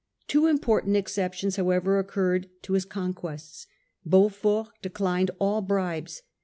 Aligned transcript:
Two 0.27 0.47
important 0.47 0.97
exceptions 0.97 1.57
however 1.57 1.99
occurred 1.99 2.49
to 2.63 2.73
his 2.73 2.85
conquests. 2.85 3.67
Beaufort 4.03 4.69
declined 4.81 5.29
all 5.39 5.61
bribes. 5.61 6.23